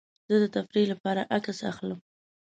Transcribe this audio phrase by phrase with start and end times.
[0.29, 1.99] زه د تفریح لپاره عکس اخلم.